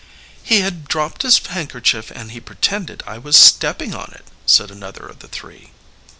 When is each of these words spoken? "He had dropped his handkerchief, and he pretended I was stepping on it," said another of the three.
"He 0.41 0.61
had 0.61 0.87
dropped 0.87 1.21
his 1.21 1.37
handkerchief, 1.37 2.09
and 2.09 2.31
he 2.31 2.39
pretended 2.39 3.03
I 3.05 3.19
was 3.19 3.37
stepping 3.37 3.93
on 3.93 4.11
it," 4.15 4.25
said 4.47 4.71
another 4.71 5.05
of 5.05 5.19
the 5.19 5.27
three. 5.27 5.73